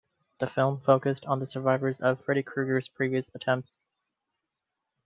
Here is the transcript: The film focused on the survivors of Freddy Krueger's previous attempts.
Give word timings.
The 0.39 0.47
film 0.49 0.79
focused 0.79 1.25
on 1.25 1.39
the 1.39 1.45
survivors 1.45 2.01
of 2.01 2.25
Freddy 2.25 2.41
Krueger's 2.41 2.87
previous 2.87 3.29
attempts. 3.35 3.77